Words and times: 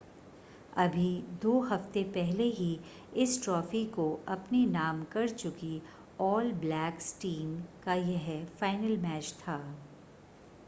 अभी 0.73 1.09
दो 1.41 1.59
हफ़्ते 1.61 2.03
पहले 2.13 2.43
ही 2.51 2.69
इस 3.15 3.41
ट्रॉफ़ी 3.43 3.83
को 3.87 4.05
अपने 4.27 4.65
नाम 4.65 5.03
कर 5.11 5.27
चुकी 5.29 5.81
ऑल 6.21 6.51
ब्लैक्स 6.61 7.13
टीम 7.21 7.55
का 7.83 7.93
यह 7.93 8.45
फ़ाइनल 8.59 8.97
मैच 8.97 9.31
था 9.41 9.59